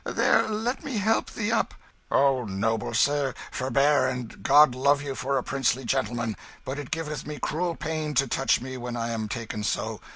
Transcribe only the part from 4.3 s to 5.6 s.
God love you for a